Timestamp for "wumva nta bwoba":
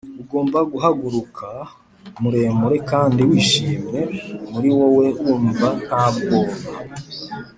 5.21-6.55